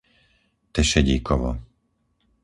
[0.73, 1.51] Tešedíkovo